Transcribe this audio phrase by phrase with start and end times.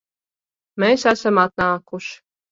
[0.83, 2.17] Mēs esam atnākuši